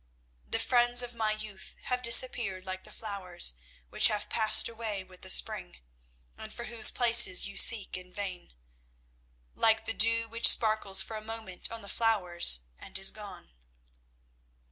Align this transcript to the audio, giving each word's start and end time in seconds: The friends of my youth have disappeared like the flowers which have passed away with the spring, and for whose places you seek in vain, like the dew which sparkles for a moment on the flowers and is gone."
The 0.49 0.57
friends 0.57 1.03
of 1.03 1.13
my 1.13 1.31
youth 1.31 1.75
have 1.83 2.01
disappeared 2.01 2.65
like 2.65 2.85
the 2.85 2.91
flowers 2.91 3.53
which 3.89 4.07
have 4.07 4.29
passed 4.29 4.67
away 4.67 5.03
with 5.03 5.21
the 5.21 5.29
spring, 5.29 5.77
and 6.39 6.51
for 6.51 6.63
whose 6.63 6.89
places 6.89 7.47
you 7.47 7.55
seek 7.55 7.95
in 7.95 8.11
vain, 8.11 8.51
like 9.53 9.85
the 9.85 9.93
dew 9.93 10.27
which 10.27 10.47
sparkles 10.49 11.03
for 11.03 11.15
a 11.15 11.21
moment 11.21 11.71
on 11.71 11.83
the 11.83 11.87
flowers 11.87 12.61
and 12.79 12.97
is 12.97 13.11
gone." 13.11 13.53